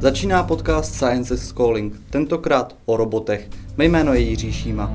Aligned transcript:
Začíná 0.00 0.42
podcast 0.42 0.94
Science 0.94 1.34
is 1.34 1.52
Calling, 1.52 2.00
tentokrát 2.10 2.76
o 2.86 2.96
robotech. 2.96 3.48
Mé 3.76 3.84
jméno 3.84 4.14
je 4.14 4.20
Jiří 4.20 4.52
Šíma. 4.52 4.92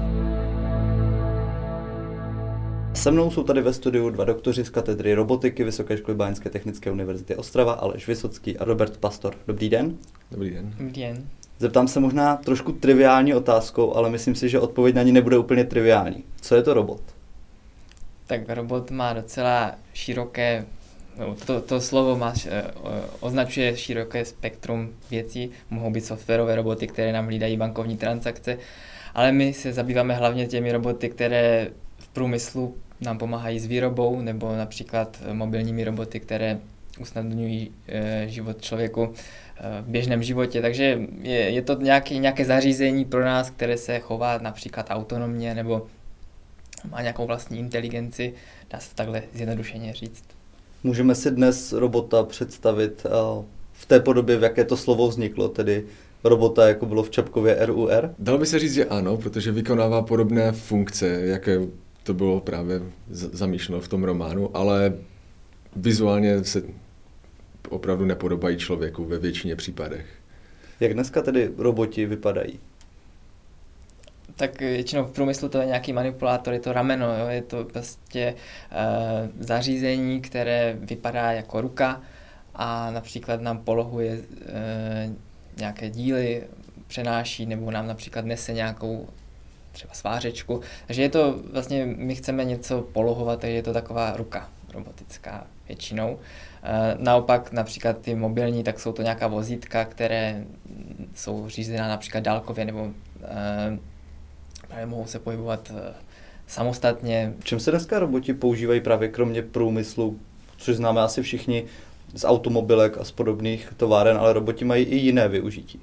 Se 2.93 3.11
mnou 3.11 3.31
jsou 3.31 3.43
tady 3.43 3.61
ve 3.61 3.73
studiu 3.73 4.09
dva 4.09 4.25
doktoři 4.25 4.65
z 4.65 4.69
katedry 4.69 5.13
robotiky 5.13 5.63
Vysoké 5.63 5.97
školy 5.97 6.17
Báňské 6.17 6.49
technické 6.49 6.91
univerzity 6.91 7.35
Ostrava, 7.35 7.73
Aleš 7.73 8.07
Vysocký 8.07 8.57
a 8.57 8.65
Robert 8.65 8.97
Pastor. 8.97 9.35
Dobrý 9.47 9.69
den. 9.69 9.97
Dobrý 10.31 10.49
den. 10.49 10.75
Dobrý 10.79 11.01
den. 11.01 11.29
Zeptám 11.59 11.87
se 11.87 11.99
možná 11.99 12.35
trošku 12.35 12.71
triviální 12.71 13.33
otázkou, 13.33 13.93
ale 13.93 14.09
myslím 14.09 14.35
si, 14.35 14.49
že 14.49 14.59
odpověď 14.59 14.95
na 14.95 15.03
ní 15.03 15.11
nebude 15.11 15.37
úplně 15.37 15.63
triviální. 15.63 16.23
Co 16.41 16.55
je 16.55 16.63
to 16.63 16.73
robot? 16.73 17.01
Tak 18.27 18.41
robot 18.47 18.91
má 18.91 19.13
docela 19.13 19.71
široké 19.93 20.65
to, 21.45 21.61
to 21.61 21.81
slovo 21.81 22.15
má, 22.17 22.33
eh, 22.47 22.63
označuje 23.19 23.77
široké 23.77 24.25
spektrum 24.25 24.89
věcí. 25.11 25.51
Mohou 25.69 25.91
být 25.91 26.05
softwarové 26.05 26.55
roboty, 26.55 26.87
které 26.87 27.11
nám 27.11 27.25
hlídají 27.25 27.57
bankovní 27.57 27.97
transakce, 27.97 28.57
ale 29.13 29.31
my 29.31 29.53
se 29.53 29.73
zabýváme 29.73 30.13
hlavně 30.15 30.47
těmi 30.47 30.71
roboty, 30.71 31.09
které 31.09 31.67
v 31.97 32.07
průmyslu 32.07 32.75
nám 33.01 33.17
pomáhají 33.17 33.59
s 33.59 33.65
výrobou, 33.65 34.21
nebo 34.21 34.55
například 34.55 35.21
mobilními 35.33 35.83
roboty, 35.83 36.19
které 36.19 36.59
usnadňují 36.99 37.71
e, 37.87 38.25
život 38.27 38.61
člověku 38.61 39.13
v 39.81 39.87
běžném 39.87 40.23
životě. 40.23 40.61
Takže 40.61 40.99
je, 41.21 41.39
je 41.39 41.61
to 41.61 41.81
nějaké, 41.81 42.17
nějaké 42.17 42.45
zařízení 42.45 43.05
pro 43.05 43.25
nás, 43.25 43.49
které 43.49 43.77
se 43.77 43.99
chová 43.99 44.37
například 44.37 44.87
autonomně 44.89 45.55
nebo 45.55 45.87
má 46.91 47.01
nějakou 47.01 47.25
vlastní 47.25 47.59
inteligenci, 47.59 48.33
dá 48.69 48.79
se 48.79 48.95
takhle 48.95 49.23
zjednodušeně 49.33 49.93
říct. 49.93 50.34
Můžeme 50.85 51.15
si 51.15 51.31
dnes 51.31 51.73
robota 51.73 52.23
představit 52.23 53.05
v 53.73 53.85
té 53.85 53.99
podobě, 53.99 54.37
v 54.37 54.43
jaké 54.43 54.63
to 54.63 54.77
slovo 54.77 55.07
vzniklo, 55.07 55.47
tedy 55.49 55.85
robota, 56.23 56.67
jako 56.67 56.85
bylo 56.85 57.03
v 57.03 57.09
Čapkově 57.09 57.65
RUR? 57.65 58.09
Dalo 58.19 58.37
by 58.37 58.45
se 58.45 58.59
říct, 58.59 58.73
že 58.73 58.85
ano, 58.85 59.17
protože 59.17 59.51
vykonává 59.51 60.01
podobné 60.01 60.51
funkce, 60.51 61.07
jaké 61.07 61.59
to 62.03 62.13
bylo 62.13 62.39
právě 62.39 62.81
zamýšleno 63.09 63.81
v 63.81 63.87
tom 63.87 64.03
románu, 64.03 64.57
ale 64.57 64.93
vizuálně 65.75 66.43
se 66.43 66.63
opravdu 67.69 68.05
nepodobají 68.05 68.57
člověku 68.57 69.05
ve 69.05 69.19
většině 69.19 69.55
případech. 69.55 70.05
Jak 70.79 70.93
dneska 70.93 71.21
tedy 71.21 71.51
roboti 71.57 72.05
vypadají? 72.05 72.59
Tak 74.35 74.59
většinou 74.59 75.03
v 75.03 75.11
průmyslu 75.11 75.49
to 75.49 75.57
je 75.57 75.65
nějaký 75.65 75.93
manipulátor, 75.93 76.53
je 76.53 76.59
to 76.59 76.73
rameno, 76.73 77.17
jo? 77.17 77.27
je 77.27 77.41
to 77.41 77.65
prostě 77.65 78.33
uh, 78.33 79.29
zařízení, 79.39 80.21
které 80.21 80.75
vypadá 80.79 81.31
jako 81.31 81.61
ruka 81.61 82.01
a 82.55 82.91
například 82.91 83.41
nám 83.41 83.57
polohuje 83.57 84.17
uh, 84.17 85.15
nějaké 85.57 85.89
díly, 85.89 86.43
přenáší 86.87 87.45
nebo 87.45 87.71
nám 87.71 87.87
například 87.87 88.25
nese 88.25 88.53
nějakou 88.53 89.07
třeba 89.71 89.93
svářečku. 89.93 90.61
Takže 90.87 91.01
je 91.01 91.09
to 91.09 91.39
vlastně, 91.53 91.85
my 91.85 92.15
chceme 92.15 92.45
něco 92.45 92.81
polohovat, 92.81 93.39
takže 93.39 93.55
je 93.55 93.63
to 93.63 93.73
taková 93.73 94.17
ruka 94.17 94.49
robotická 94.73 95.47
většinou. 95.67 96.19
Eh, 96.63 96.95
naopak 96.99 97.51
například 97.51 97.97
ty 97.97 98.15
mobilní, 98.15 98.63
tak 98.63 98.79
jsou 98.79 98.91
to 98.91 99.01
nějaká 99.01 99.27
vozítka, 99.27 99.85
které 99.85 100.43
jsou 101.15 101.49
řízená 101.49 101.87
například 101.87 102.23
dálkově 102.23 102.65
nebo 102.65 102.91
právě 104.75 104.91
mohou 104.91 105.05
se 105.05 105.19
pohybovat 105.19 105.71
eh, 105.75 105.93
samostatně. 106.47 107.33
V 107.39 107.43
čem 107.43 107.59
se 107.59 107.71
dneska 107.71 107.99
roboti 107.99 108.33
používají 108.33 108.81
právě 108.81 109.09
kromě 109.09 109.41
průmyslu, 109.41 110.19
což 110.57 110.75
známe 110.75 111.01
asi 111.01 111.21
všichni 111.21 111.65
z 112.15 112.25
automobilek 112.25 112.97
a 112.97 113.03
z 113.03 113.11
podobných 113.11 113.73
továren, 113.77 114.17
ale 114.17 114.33
roboti 114.33 114.65
mají 114.65 114.85
i 114.85 114.95
jiné 114.95 115.27
využití. 115.27 115.79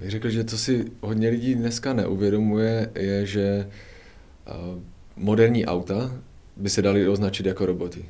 Bych 0.00 0.10
řekl, 0.10 0.30
že 0.30 0.44
co 0.44 0.58
si 0.58 0.84
hodně 1.00 1.28
lidí 1.28 1.54
dneska 1.54 1.92
neuvědomuje, 1.92 2.90
je, 2.94 3.26
že 3.26 3.68
eh, 4.46 4.52
moderní 5.16 5.66
auta 5.66 6.10
by 6.56 6.70
se 6.70 6.82
daly 6.82 7.08
označit 7.08 7.46
jako 7.46 7.66
roboty. 7.66 8.04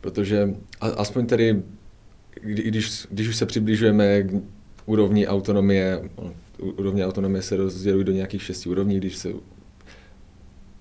Protože 0.00 0.54
aspoň 0.80 1.26
tedy, 1.26 1.62
když, 2.42 3.06
když 3.10 3.28
už 3.28 3.36
se 3.36 3.46
přibližujeme 3.46 4.22
k 4.22 4.32
úrovni 4.86 5.26
autonomie, 5.26 6.10
úrovně 6.58 7.06
autonomie 7.06 7.42
se 7.42 7.56
rozdělují 7.56 8.04
do 8.04 8.12
nějakých 8.12 8.42
šesti 8.42 8.68
úrovní, 8.68 8.96
když 8.96 9.16
se 9.16 9.32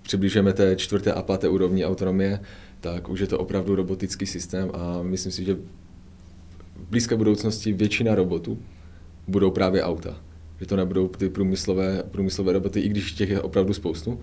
přiblížíme 0.02 0.54
té 0.54 0.76
čtvrté 0.76 1.14
a 1.14 1.22
páté 1.22 1.50
úrovni 1.50 1.86
autonomie, 1.86 2.40
tak 2.82 3.10
už 3.10 3.20
je 3.20 3.28
to 3.28 3.40
opravdu 3.40 3.76
robotický 3.76 4.26
systém 4.26 4.72
a 4.74 5.04
myslím 5.04 5.32
si, 5.32 5.46
že 5.46 5.54
v 6.76 6.90
blízké 6.90 7.16
budoucnosti 7.16 7.74
většina 7.74 8.16
robotů 8.16 8.60
budou 9.28 9.52
právě 9.52 9.84
auta. 9.84 10.22
Že 10.60 10.66
to 10.66 10.76
nebudou 10.76 11.08
ty 11.08 11.30
průmyslové, 11.30 12.04
průmyslové 12.12 12.54
roboty, 12.54 12.80
i 12.80 12.90
když 12.90 13.12
těch 13.12 13.30
je 13.30 13.42
opravdu 13.42 13.74
spoustu, 13.74 14.20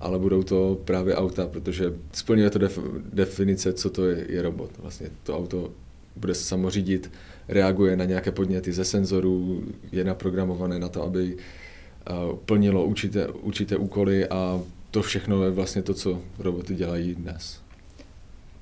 ale 0.00 0.18
budou 0.18 0.42
to 0.42 0.80
právě 0.84 1.16
auta, 1.16 1.46
protože 1.46 1.92
splňuje 2.12 2.50
to 2.50 2.58
def, 2.58 2.78
definice, 3.12 3.72
co 3.72 3.90
to 3.90 4.06
je, 4.06 4.26
je 4.28 4.42
robot. 4.42 4.70
Vlastně 4.78 5.10
to 5.22 5.36
auto 5.36 5.70
bude 6.16 6.34
samořídit, 6.34 7.10
reaguje 7.48 7.96
na 7.96 8.04
nějaké 8.04 8.32
podněty 8.32 8.72
ze 8.72 8.84
senzorů, 8.84 9.62
je 9.92 10.04
naprogramované 10.04 10.78
na 10.78 10.88
to, 10.88 11.02
aby 11.02 11.36
eh, 11.36 12.12
plnilo 12.44 12.84
určité, 12.84 13.26
určité 13.28 13.76
úkoly 13.76 14.28
a 14.28 14.60
to 14.90 15.02
všechno 15.02 15.44
je 15.44 15.50
vlastně 15.50 15.82
to, 15.82 15.94
co 15.94 16.18
roboty 16.38 16.74
dělají 16.74 17.14
dnes. 17.14 17.60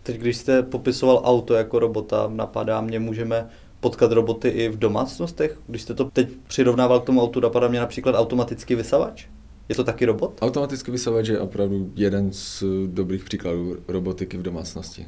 Teď, 0.02 0.18
když 0.18 0.36
jste 0.36 0.62
popisoval 0.62 1.22
auto 1.24 1.54
jako 1.54 1.78
robota, 1.78 2.30
napadá 2.34 2.80
mě, 2.80 2.98
můžeme 2.98 3.48
potkat 3.80 4.12
roboty 4.12 4.48
i 4.48 4.68
v 4.68 4.78
domácnostech? 4.78 5.58
Když 5.66 5.82
jste 5.82 5.94
to 5.94 6.04
teď 6.04 6.28
přirovnával 6.46 7.00
k 7.00 7.04
tomu 7.04 7.22
autu, 7.22 7.40
napadá 7.40 7.68
mě 7.68 7.80
například 7.80 8.14
automatický 8.14 8.74
vysavač? 8.74 9.26
Je 9.68 9.74
to 9.74 9.84
taky 9.84 10.04
robot? 10.04 10.38
Automatický 10.40 10.90
vysavač 10.90 11.28
je 11.28 11.40
opravdu 11.40 11.92
jeden 11.96 12.32
z 12.32 12.64
dobrých 12.86 13.24
příkladů 13.24 13.76
robotiky 13.88 14.36
v 14.36 14.42
domácnosti. 14.42 15.06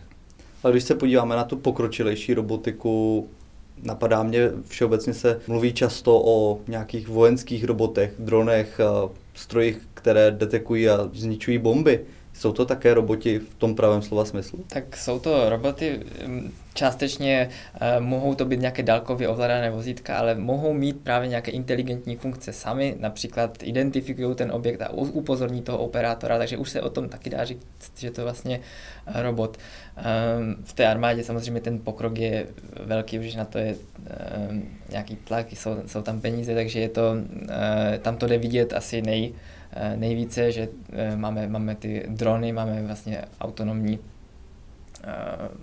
Ale 0.63 0.73
když 0.73 0.85
se 0.85 0.95
podíváme 0.95 1.37
na 1.37 1.45
tu 1.45 1.57
pokročilejší 1.57 2.35
robotiku, 2.35 3.29
napadá 3.83 4.23
mě, 4.23 4.51
všeobecně 4.69 5.15
se 5.15 5.41
mluví 5.47 5.73
často 5.73 6.23
o 6.25 6.61
nějakých 6.69 7.09
vojenských 7.09 7.65
robotech, 7.65 8.13
dronech, 8.19 8.81
strojích, 9.35 9.89
které 9.95 10.31
detekují 10.31 10.89
a 10.89 11.11
zničují 11.13 11.59
bomby. 11.59 12.01
Jsou 12.35 12.53
to 12.53 12.67
také 12.67 12.95
roboti 12.95 13.39
v 13.39 13.55
tom 13.55 13.75
pravém 13.75 14.03
slova 14.03 14.25
smyslu? 14.25 14.65
Tak 14.69 14.97
jsou 14.97 15.19
to 15.19 15.51
roboty, 15.51 16.01
částečně 16.75 17.49
uh, 17.49 18.05
mohou 18.05 18.35
to 18.35 18.45
být 18.45 18.61
nějaké 18.61 18.83
dálkově 18.83 19.29
ovládané 19.29 19.71
vozítka, 19.71 20.17
ale 20.17 20.35
mohou 20.35 20.73
mít 20.73 21.01
právě 21.01 21.29
nějaké 21.29 21.51
inteligentní 21.51 22.17
funkce 22.17 22.53
sami, 22.53 22.97
například 22.99 23.63
identifikují 23.63 24.35
ten 24.35 24.53
objekt 24.53 24.83
a 24.83 24.91
upozorní 24.93 25.63
toho 25.63 25.79
operátora, 25.79 26.39
takže 26.39 26.57
už 26.57 26.71
se 26.71 26.83
o 26.83 26.91
tom 26.91 27.09
taky 27.09 27.31
dá 27.31 27.45
říct, 27.45 27.93
že 27.97 28.11
to 28.11 28.21
je 28.21 28.25
vlastně 28.25 28.61
uh, 29.09 29.23
robot. 29.23 29.57
Um, 29.57 30.57
v 30.65 30.73
té 30.73 30.87
armádě 30.87 31.25
samozřejmě 31.25 31.61
ten 31.61 31.79
pokrok 31.79 32.19
je 32.19 32.47
velký, 32.85 33.19
už 33.19 33.35
na 33.35 33.45
to 33.45 33.59
je 33.59 33.75
um, 34.51 34.69
nějaký 34.91 35.17
tlak, 35.17 35.53
jsou, 35.53 35.77
jsou 35.87 36.03
tam 36.03 36.21
peníze, 36.21 36.55
takže 36.55 36.81
je 36.81 36.89
to, 36.89 37.13
uh, 37.13 37.49
tam 38.03 38.17
to 38.17 38.27
jde 38.27 38.39
vidět 38.39 38.73
asi 38.73 39.03
nej, 39.03 39.33
Eh, 39.33 39.58
nejvíce, 39.97 40.53
že 40.53 40.69
eh, 40.93 41.17
máme, 41.17 41.49
máme 41.49 41.75
ty 41.75 42.05
drony, 42.09 42.53
máme 42.53 42.83
vlastně 42.83 43.25
autonomní 43.41 43.99
eh, 45.05 45.09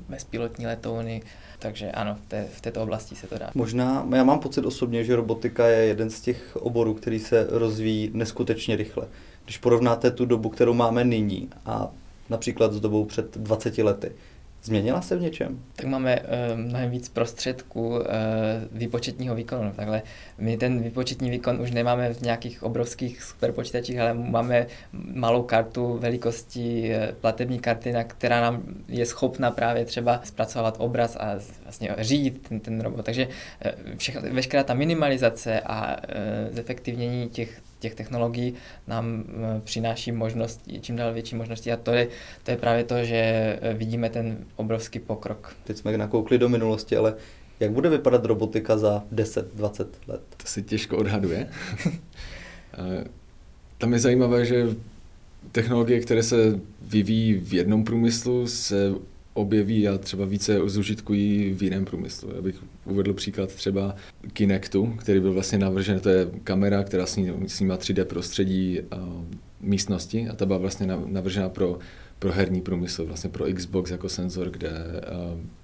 bezpilotní 0.10 0.66
letouny, 0.68 1.22
takže 1.60 1.92
ano, 1.92 2.16
v, 2.26 2.30
té, 2.30 2.48
v 2.52 2.62
této 2.62 2.84
oblasti 2.84 3.16
se 3.16 3.28
to 3.28 3.38
dá. 3.38 3.52
Možná, 3.56 4.08
já 4.16 4.24
mám 4.24 4.40
pocit 4.40 4.66
osobně, 4.66 5.04
že 5.04 5.16
robotika 5.16 5.68
je 5.68 5.86
jeden 5.86 6.10
z 6.10 6.22
těch 6.22 6.56
oborů, 6.56 6.94
který 6.94 7.20
se 7.20 7.48
rozvíjí 7.50 8.12
neskutečně 8.14 8.76
rychle. 8.76 9.08
Když 9.44 9.58
porovnáte 9.58 10.12
tu 10.12 10.26
dobu, 10.26 10.50
kterou 10.50 10.74
máme 10.74 11.04
nyní 11.04 11.50
a 11.66 11.92
například 12.30 12.74
s 12.74 12.80
dobou 12.80 13.06
před 13.06 13.38
20 13.38 13.78
lety, 13.78 14.12
Změnila 14.65 15.01
se 15.01 15.17
v 15.17 15.21
něčem? 15.21 15.59
Tak 15.75 15.85
máme 15.85 16.19
uh, 16.19 16.59
mnohem 16.59 16.91
víc 16.91 17.09
prostředků 17.09 17.89
uh, 17.89 18.00
výpočetního 18.71 19.35
výkonu. 19.35 19.71
Takhle 19.75 20.01
my 20.38 20.57
ten 20.57 20.81
výpočetní 20.81 21.29
výkon 21.29 21.62
už 21.62 21.71
nemáme 21.71 22.13
v 22.13 22.21
nějakých 22.21 22.63
obrovských 22.63 23.23
superpočítačích, 23.23 24.00
ale 24.00 24.13
máme 24.13 24.67
malou 24.94 25.44
kartu 25.44 25.97
velikosti 25.97 26.91
uh, 26.95 27.15
platební 27.15 27.59
karty, 27.59 27.91
na 27.91 28.03
která 28.03 28.41
nám 28.41 28.63
je 28.88 29.06
schopna 29.06 29.51
právě 29.51 29.85
třeba 29.85 30.21
zpracovat 30.23 30.75
obraz 30.77 31.15
a 31.19 31.39
vlastně 31.63 31.95
řídit 31.97 32.47
ten, 32.50 32.59
ten 32.59 32.81
robot. 32.81 33.06
Takže 33.06 33.27
uh, 33.27 33.95
všechno, 33.97 34.21
veškerá 34.31 34.63
ta 34.63 34.73
minimalizace 34.73 35.59
a 35.59 35.95
uh, 35.95 36.56
zefektivnění 36.56 37.29
těch 37.29 37.62
těch 37.86 37.96
technologií 37.96 38.54
nám 38.88 39.24
eh, 39.28 39.62
přináší 39.64 40.12
možnosti, 40.12 40.80
čím 40.82 40.96
dál 40.96 41.14
větší 41.14 41.36
možnosti 41.36 41.72
a 41.72 41.78
to 41.78 41.92
je, 41.92 42.08
to 42.44 42.52
je 42.52 42.58
právě 42.58 42.84
to, 42.84 43.04
že 43.04 43.16
eh, 43.16 43.74
vidíme 43.74 44.10
ten 44.10 44.38
obrovský 44.56 45.00
pokrok. 45.00 45.56
Teď 45.64 45.78
jsme 45.78 45.98
nakoukli 45.98 46.38
do 46.38 46.50
minulosti, 46.50 46.98
ale 46.98 47.16
jak 47.60 47.72
bude 47.72 47.90
vypadat 47.90 48.26
robotika 48.26 48.78
za 48.78 49.04
10-20 49.14 49.86
let? 50.08 50.22
To 50.38 50.48
se 50.48 50.62
těžko 50.62 50.98
odhaduje. 50.98 51.50
Tam 53.78 53.94
je 53.94 54.00
zajímavé, 54.00 54.46
že 54.46 54.68
technologie, 55.52 56.00
které 56.00 56.24
se 56.24 56.60
vyvíjí 56.82 57.34
v 57.34 57.54
jednom 57.54 57.84
průmyslu, 57.84 58.48
se 58.48 58.94
objeví 59.36 59.88
a 59.88 59.98
třeba 59.98 60.26
více 60.26 60.60
zužitkují 60.66 61.54
v 61.54 61.64
jiném 61.64 61.86
průmyslu. 61.86 62.30
Já 62.36 62.42
bych 62.42 62.56
uvedl 62.86 63.14
příklad 63.14 63.54
třeba 63.54 63.96
Kinectu, 64.34 64.94
který 65.00 65.20
byl 65.20 65.34
vlastně 65.34 65.58
navržen, 65.58 66.00
to 66.00 66.10
je 66.10 66.28
kamera, 66.44 66.84
která 66.84 67.06
snímá 67.06 67.78
3D 67.78 68.06
prostředí 68.06 68.80
místnosti 69.62 70.30
a 70.30 70.36
ta 70.36 70.46
byla 70.46 70.60
vlastně 70.60 70.88
navržena 71.06 71.50
pro, 71.50 71.80
pro 72.20 72.32
herní 72.32 72.62
průmysl, 72.62 73.06
vlastně 73.06 73.30
pro 73.30 73.46
Xbox 73.54 73.92
jako 73.92 74.10
senzor, 74.10 74.50
kde 74.50 74.72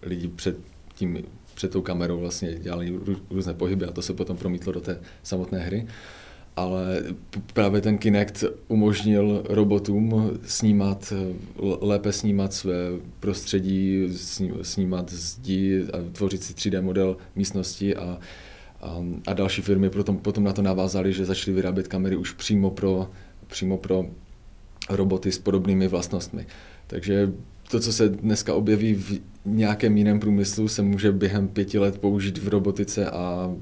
lidi 0.04 0.28
před 0.28 0.58
tím 0.96 1.24
před 1.54 1.72
tou 1.72 1.82
kamerou 1.82 2.20
vlastně 2.20 2.56
dělali 2.60 3.00
různé 3.30 3.54
pohyby 3.54 3.86
a 3.86 3.92
to 3.92 4.02
se 4.02 4.14
potom 4.14 4.38
promítlo 4.38 4.74
do 4.74 4.82
té 4.82 5.00
samotné 5.24 5.60
hry 5.60 5.88
ale 6.56 7.04
právě 7.54 7.82
ten 7.82 7.98
Kinect 7.98 8.44
umožnil 8.68 9.44
robotům 9.50 10.32
snímat, 10.46 11.14
lépe 11.82 12.12
snímat 12.12 12.54
své 12.54 12.76
prostředí, 13.20 14.08
snímat 14.62 15.12
zdi 15.12 15.84
a 15.94 15.98
tvořit 16.12 16.44
si 16.44 16.54
3D 16.54 16.82
model 16.82 17.18
místnosti 17.36 17.96
a, 17.96 18.20
a, 18.82 18.98
a 19.28 19.34
další 19.34 19.62
firmy 19.62 19.90
potom, 19.90 20.18
potom 20.18 20.44
na 20.44 20.54
to 20.54 20.62
navázaly, 20.62 21.14
že 21.14 21.26
začaly 21.26 21.56
vyrábět 21.56 21.88
kamery 21.88 22.16
už 22.16 22.32
přímo 22.32 22.70
pro, 22.70 23.10
přímo 23.48 23.78
pro 23.78 24.06
roboty 24.90 25.32
s 25.32 25.40
podobnými 25.40 25.88
vlastnostmi. 25.88 26.46
Takže 26.88 27.32
to, 27.72 27.80
co 27.80 27.94
se 27.94 28.10
dneska 28.10 28.54
objeví 28.54 28.94
v 28.94 29.22
nějakém 29.46 29.98
jiném 29.98 30.20
průmyslu, 30.20 30.68
se 30.68 30.82
může 30.82 31.12
během 31.12 31.48
pěti 31.48 31.80
let 31.80 31.98
použít 31.98 32.38
v 32.38 32.48
robotice 32.48 33.10
a 33.10 33.56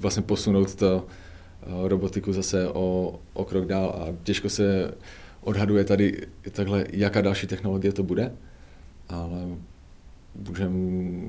vlastně 0.00 0.22
posunout 0.22 0.74
to, 0.74 1.06
robotiku 1.86 2.32
zase 2.32 2.68
o, 2.68 3.18
o 3.32 3.44
krok 3.44 3.66
dál 3.66 3.88
a 3.88 4.16
těžko 4.22 4.48
se 4.48 4.94
odhaduje 5.40 5.84
tady 5.84 6.26
takhle, 6.52 6.86
jaká 6.90 7.20
další 7.20 7.46
technologie 7.46 7.92
to 7.92 8.02
bude, 8.02 8.32
ale 9.08 9.38
můžeme 10.48 10.70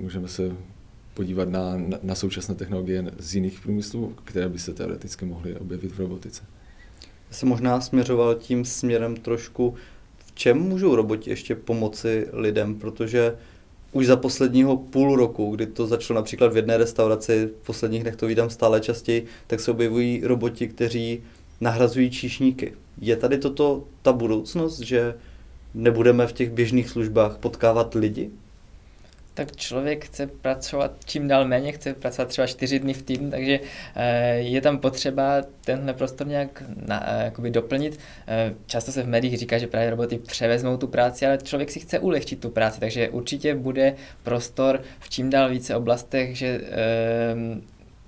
můžeme 0.01 0.27
se 0.27 0.51
podívat 1.13 1.49
na, 1.49 1.77
na, 1.77 1.97
na 2.03 2.15
současné 2.15 2.55
technologie 2.55 3.05
z 3.19 3.35
jiných 3.35 3.59
průmyslů, 3.59 4.13
které 4.23 4.49
by 4.49 4.59
se 4.59 4.73
teoreticky 4.73 5.25
mohly 5.25 5.55
objevit 5.55 5.91
v 5.91 5.99
robotice. 5.99 6.43
Já 7.29 7.33
jsem 7.33 7.49
možná 7.49 7.81
směřoval 7.81 8.35
tím 8.35 8.65
směrem 8.65 9.15
trošku, 9.15 9.75
v 10.17 10.31
čem 10.35 10.57
můžou 10.57 10.95
roboti 10.95 11.29
ještě 11.29 11.55
pomoci 11.55 12.27
lidem, 12.33 12.75
protože 12.75 13.35
už 13.97 14.07
za 14.07 14.15
posledního 14.15 14.77
půl 14.77 15.15
roku, 15.15 15.55
kdy 15.55 15.65
to 15.67 15.87
začalo 15.87 16.15
například 16.15 16.53
v 16.53 16.55
jedné 16.55 16.77
restauraci, 16.77 17.49
v 17.61 17.65
posledních 17.65 18.01
dnech 18.01 18.15
to 18.15 18.27
vídám 18.27 18.49
stále 18.49 18.79
častěji, 18.79 19.25
tak 19.47 19.59
se 19.59 19.71
objevují 19.71 20.21
roboti, 20.23 20.67
kteří 20.67 21.23
nahrazují 21.61 22.09
číšníky. 22.09 22.73
Je 23.01 23.15
tady 23.15 23.37
toto 23.37 23.83
ta 24.01 24.13
budoucnost, 24.13 24.79
že 24.79 25.15
nebudeme 25.73 26.27
v 26.27 26.33
těch 26.33 26.49
běžných 26.49 26.89
službách 26.89 27.37
potkávat 27.37 27.93
lidi? 27.93 28.29
Tak 29.37 29.55
člověk 29.55 30.05
chce 30.05 30.27
pracovat 30.27 30.91
čím 31.05 31.27
dál 31.27 31.47
méně, 31.47 31.71
chce 31.71 31.93
pracovat 31.93 32.29
třeba 32.29 32.47
čtyři 32.47 32.79
dny 32.79 32.93
v 32.93 33.01
týdnu, 33.01 33.31
takže 33.31 33.59
eh, 33.95 34.35
je 34.35 34.61
tam 34.61 34.77
potřeba 34.77 35.41
tenhle 35.65 35.93
prostor 35.93 36.27
nějak 36.27 36.63
na, 36.87 37.03
eh, 37.07 37.23
jakoby 37.25 37.51
doplnit. 37.51 37.99
Eh, 38.27 38.53
často 38.65 38.91
se 38.91 39.03
v 39.03 39.07
médiích 39.07 39.37
říká, 39.37 39.57
že 39.57 39.67
právě 39.67 39.89
roboty 39.89 40.17
převezmou 40.17 40.77
tu 40.77 40.87
práci, 40.87 41.25
ale 41.25 41.37
člověk 41.37 41.71
si 41.71 41.79
chce 41.79 41.99
ulehčit 41.99 42.39
tu 42.39 42.49
práci, 42.49 42.79
takže 42.79 43.09
určitě 43.09 43.55
bude 43.55 43.95
prostor 44.23 44.81
v 44.99 45.09
čím 45.09 45.29
dál 45.29 45.49
více 45.49 45.75
oblastech, 45.75 46.37
že 46.37 46.61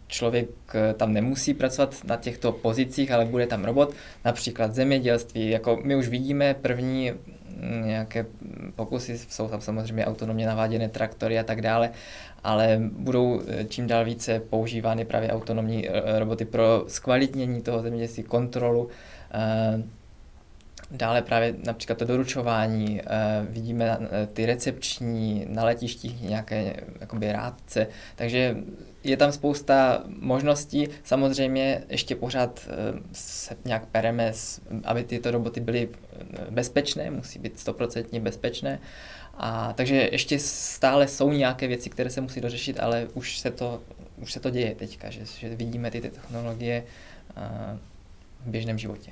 člověk 0.08 0.50
tam 0.98 1.14
nemusí 1.14 1.54
pracovat 1.54 1.96
na 2.04 2.16
těchto 2.16 2.52
pozicích, 2.52 3.12
ale 3.12 3.26
bude 3.26 3.48
tam 3.48 3.66
robot, 3.66 3.94
například 4.26 4.76
zemědělství. 4.76 5.50
Jako 5.50 5.80
my 5.84 5.96
už 5.96 6.08
vidíme 6.08 6.54
první 6.54 7.12
nějaké 7.85 8.25
pokusy, 8.75 9.17
jsou 9.17 9.47
tam 9.47 9.61
samozřejmě 9.61 10.06
autonomně 10.06 10.47
naváděné 10.47 10.89
traktory 10.89 11.39
a 11.39 11.44
tak 11.44 11.61
dále, 11.61 11.91
ale 12.44 12.81
budou 12.91 13.41
eh, 13.47 13.63
čím 13.63 13.88
dál 13.88 14.06
více 14.06 14.39
používány 14.39 15.06
právě 15.06 15.31
autonomní 15.31 15.89
eh, 15.89 16.19
roboty 16.19 16.45
pro 16.45 16.83
zkvalitnění 16.88 17.61
toho 17.61 17.81
zemědělství, 17.81 18.23
kontrolu. 18.23 18.89
Eh, 20.91 20.97
dále 20.97 21.21
právě 21.21 21.56
například 21.65 22.00
to 22.00 22.06
doručování, 22.06 23.01
vidíme 23.50 23.97
ty 24.33 24.45
recepční 24.45 25.45
na 25.50 25.63
letištích 25.63 26.21
nějaké 26.21 26.75
jakoby 27.00 27.31
rádce, 27.31 27.88
takže 28.15 28.56
je 29.03 29.18
tam 29.18 29.31
spousta 29.31 30.03
možností. 30.07 30.88
Samozřejmě 31.03 31.83
ještě 31.89 32.15
pořád 32.15 32.68
eh, 32.68 33.00
se 33.13 33.57
nějak 33.65 33.86
pereme, 33.86 34.33
aby 34.83 35.03
tyto 35.03 35.31
roboty 35.31 35.59
byly 35.59 35.89
eh, 35.89 36.51
bezpečné, 36.51 37.12
musí 37.12 37.39
být 37.39 37.59
stoprocentně 37.59 38.19
bezpečné. 38.19 38.80
A, 39.38 39.74
takže 39.74 40.09
ještě 40.12 40.39
stále 40.39 41.07
jsou 41.07 41.31
nějaké 41.31 41.68
věci, 41.68 41.89
které 41.89 42.09
se 42.09 42.21
musí 42.21 42.42
dořešit, 42.42 42.80
ale 42.80 43.07
už 43.13 43.39
se 43.39 43.51
to, 43.51 43.81
už 44.18 44.33
se 44.33 44.39
to 44.39 44.50
děje 44.50 44.75
teďka, 44.75 45.09
že, 45.09 45.25
že 45.25 45.56
vidíme 45.56 45.92
ty, 45.92 46.01
ty 46.01 46.09
technologie 46.09 46.83
eh, 47.38 47.77
v 48.45 48.50
běžném 48.50 48.77
životě. 48.77 49.12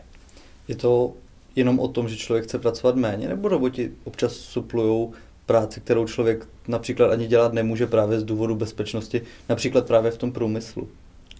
Je 0.67 0.75
to 0.75 1.13
jenom 1.57 1.79
o 1.79 1.87
tom, 1.87 2.09
že 2.09 2.17
člověk 2.17 2.45
chce 2.45 2.59
pracovat 2.59 2.95
méně, 2.95 3.27
nebo 3.27 3.47
roboti 3.47 3.91
občas 4.03 4.33
suplují 4.33 5.09
práci, 5.45 5.81
kterou 5.81 6.07
člověk 6.07 6.47
například 6.67 7.11
ani 7.11 7.27
dělat 7.27 7.53
nemůže 7.53 7.87
právě 7.87 8.19
z 8.19 8.23
důvodu 8.23 8.55
bezpečnosti, 8.55 9.21
například 9.49 9.87
právě 9.87 10.11
v 10.11 10.17
tom 10.17 10.31
průmyslu. 10.31 10.87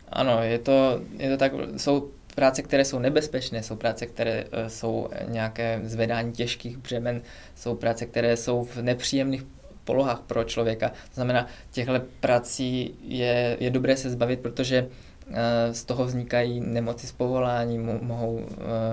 Ano, 0.10 0.44
je 0.44 0.60
to, 0.60 1.02
je 1.18 1.30
to 1.30 1.38
tak, 1.38 1.52
jsou 1.78 2.10
práce, 2.36 2.62
které 2.62 2.86
jsou 2.86 3.00
nebezpečné, 3.00 3.64
jsou 3.64 3.76
práce, 3.76 4.06
které 4.06 4.44
uh, 4.44 4.68
jsou 4.68 5.10
nějaké 5.28 5.82
zvedání 5.84 6.32
těžkých 6.32 6.78
břemen, 6.78 7.22
jsou 7.56 7.76
práce, 7.76 8.06
které 8.06 8.38
jsou 8.38 8.64
v 8.64 8.78
nepříjemných 8.78 9.46
polohách 9.84 10.22
pro 10.28 10.44
člověka. 10.44 10.90
To 10.90 11.14
znamená, 11.14 11.48
těchto 11.72 11.94
prací 12.20 12.96
je, 13.04 13.58
je 13.60 13.70
dobré 13.70 13.98
se 13.98 14.10
zbavit, 14.10 14.40
protože 14.40 14.88
uh, 15.28 15.36
z 15.72 15.86
toho 15.86 16.06
vznikají 16.06 16.60
nemoci 16.60 17.08
z 17.08 17.12
povolání, 17.12 17.80
mo- 17.80 18.02
mohou 18.02 18.34
uh, 18.34 18.44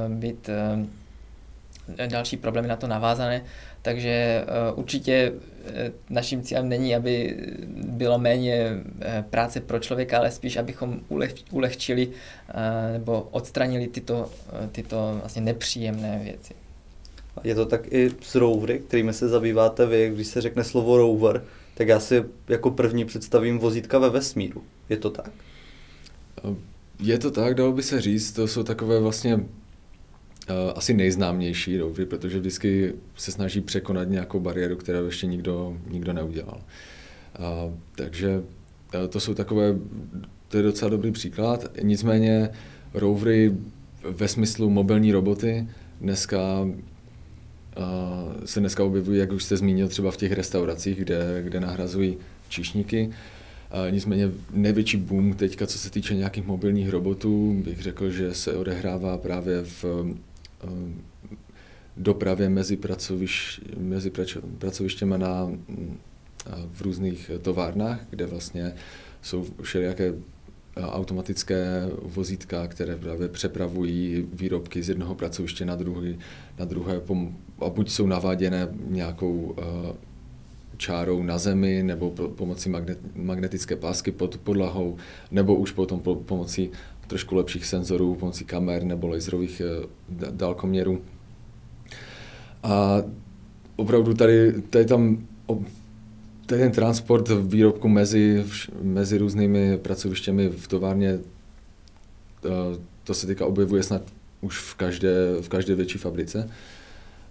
být 0.08 0.50
další 2.06 2.36
problémy 2.36 2.68
na 2.68 2.76
to 2.76 2.86
navázané. 2.86 3.44
Takže 3.82 4.44
uh, 4.72 4.78
určitě 4.78 5.32
uh, 5.32 5.70
naším 6.10 6.42
cílem 6.42 6.68
není, 6.68 6.96
aby 6.96 7.36
bylo 7.86 8.18
méně 8.18 8.70
práce 9.30 9.60
pro 9.60 9.78
člověka, 9.78 10.18
ale 10.18 10.30
spíš, 10.30 10.56
abychom 10.56 11.00
uleh, 11.08 11.34
ulehčili 11.50 12.08
nebo 12.92 13.28
odstranili 13.30 13.86
tyto, 13.86 14.30
tyto 14.72 15.16
vlastně 15.20 15.42
nepříjemné 15.42 16.20
věci. 16.24 16.54
Je 17.44 17.54
to 17.54 17.66
tak 17.66 17.92
i 17.92 18.10
s 18.22 18.34
rovery, 18.34 18.78
kterými 18.78 19.12
se 19.12 19.28
zabýváte 19.28 19.86
vy, 19.86 20.10
když 20.14 20.26
se 20.26 20.40
řekne 20.40 20.64
slovo 20.64 20.96
rover, 20.96 21.44
tak 21.74 21.88
já 21.88 22.00
si 22.00 22.24
jako 22.48 22.70
první 22.70 23.04
představím 23.04 23.58
vozítka 23.58 23.98
ve 23.98 24.10
vesmíru. 24.10 24.62
Je 24.88 24.96
to 24.96 25.10
tak? 25.10 25.30
Je 27.00 27.18
to 27.18 27.30
tak, 27.30 27.54
dalo 27.54 27.72
by 27.72 27.82
se 27.82 28.00
říct, 28.00 28.32
to 28.32 28.48
jsou 28.48 28.62
takové 28.62 29.00
vlastně 29.00 29.40
Eh, 29.40 29.63
asi 30.74 30.94
nejznámější 30.94 31.78
rovery, 31.78 32.06
protože 32.06 32.38
vždycky 32.38 32.92
se 33.16 33.32
snaží 33.32 33.60
překonat 33.60 34.08
nějakou 34.08 34.40
bariéru, 34.40 34.76
kterou 34.76 35.06
ještě 35.06 35.26
nikdo, 35.26 35.76
nikdo 35.90 36.12
neudělal. 36.12 36.60
A, 37.38 37.72
takže 37.94 38.42
eh, 38.94 39.08
to 39.08 39.20
jsou 39.20 39.34
takové, 39.34 39.74
to 40.48 40.56
je 40.56 40.62
docela 40.62 40.88
dobrý 40.88 41.12
příklad. 41.12 41.66
Nicméně 41.82 42.50
rovery 42.94 43.52
ve 44.10 44.28
smyslu 44.28 44.70
mobilní 44.70 45.12
roboty 45.12 45.68
dneska 46.00 46.68
eh, 47.76 48.46
se 48.46 48.60
dneska 48.60 48.84
objevují, 48.84 49.18
jak 49.18 49.32
už 49.32 49.44
jste 49.44 49.56
zmínil, 49.56 49.88
třeba 49.88 50.10
v 50.10 50.16
těch 50.16 50.32
restauracích, 50.32 50.98
kde, 50.98 51.42
kde 51.44 51.60
nahrazují 51.60 52.16
číšníky. 52.48 53.10
Nicméně 53.90 54.30
největší 54.52 54.96
boom 54.96 55.34
teďka, 55.34 55.66
co 55.66 55.78
se 55.78 55.90
týče 55.90 56.14
nějakých 56.14 56.46
mobilních 56.46 56.88
robotů, 56.88 57.62
bych 57.64 57.82
řekl, 57.82 58.10
že 58.10 58.34
se 58.34 58.56
odehrává 58.56 59.18
právě 59.18 59.62
v 59.62 59.84
Eh, 59.84 60.33
dopravě 61.96 62.48
mezi, 62.48 62.76
pracoviš, 62.76 63.60
mezi 63.76 64.12
pracovištěma 64.58 65.16
na, 65.16 65.50
eh, 65.50 66.52
v 66.72 66.82
různých 66.82 67.30
továrnách, 67.42 68.00
kde 68.10 68.26
vlastně 68.26 68.72
jsou 69.22 69.46
všelijaké 69.62 70.14
eh, 70.76 70.80
automatické 70.80 71.88
vozítka, 72.02 72.66
které 72.66 72.96
právě 72.96 73.28
přepravují 73.28 74.26
výrobky 74.32 74.82
z 74.82 74.88
jednoho 74.88 75.14
pracoviště 75.14 75.64
na, 75.64 75.76
druhý, 75.76 76.18
na 76.58 76.64
druhé 76.64 77.00
a 77.58 77.68
buď 77.68 77.90
jsou 77.90 78.06
naváděné 78.06 78.68
nějakou 78.88 79.56
čárou 80.76 81.22
na 81.22 81.38
zemi 81.38 81.82
nebo 81.82 82.10
pomocí 82.10 82.68
magnet, 82.68 82.98
magnetické 83.16 83.76
pásky 83.76 84.10
pod 84.10 84.38
podlahou, 84.38 84.96
nebo 85.30 85.54
už 85.54 85.72
potom 85.72 86.00
po, 86.00 86.14
pomocí 86.14 86.70
trošku 87.06 87.36
lepších 87.36 87.66
senzorů 87.66 88.14
pomocí 88.14 88.44
kamer 88.44 88.84
nebo 88.84 89.08
laserových 89.08 89.62
eh, 89.64 89.86
dálkoměrů. 90.30 91.02
A 92.62 93.02
opravdu 93.76 94.14
tady, 94.14 94.62
tady 94.62 94.84
tam 94.84 95.26
tady 96.46 96.60
ten 96.60 96.72
transport 96.72 97.28
výrobku 97.28 97.88
mezi, 97.88 98.44
mezi 98.82 99.18
různými 99.18 99.78
pracovištěmi 99.78 100.48
v 100.48 100.68
továrně, 100.68 101.08
eh, 101.08 102.48
to 103.04 103.14
se 103.14 103.26
teďka 103.26 103.46
objevuje 103.46 103.82
snad 103.82 104.02
už 104.40 104.58
v 104.58 104.74
každé, 104.74 105.40
v 105.40 105.48
každé 105.48 105.74
větší 105.74 105.98
fabrice. 105.98 106.50